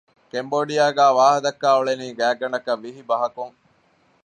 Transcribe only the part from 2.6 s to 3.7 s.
ވިހި ބަހަކުން